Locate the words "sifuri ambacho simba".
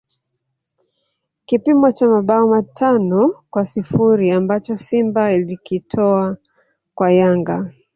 3.65-5.33